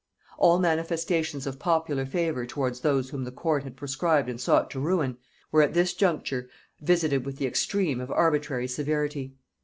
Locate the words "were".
5.51-5.61